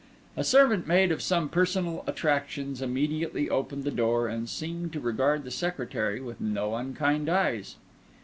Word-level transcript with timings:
A 0.35 0.43
servant 0.43 0.87
maid 0.87 1.11
of 1.11 1.21
some 1.21 1.47
personal 1.47 2.03
attractions 2.07 2.81
immediately 2.81 3.51
opened 3.51 3.83
the 3.83 3.91
door, 3.91 4.27
and 4.27 4.49
seemed 4.49 4.93
to 4.93 4.99
regard 4.99 5.43
the 5.43 5.51
secretary 5.51 6.19
with 6.19 6.41
no 6.41 6.73
unkind 6.73 7.29
eyes. 7.29 7.75